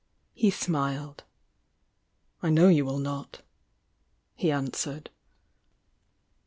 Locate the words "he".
0.33-0.49, 4.33-4.49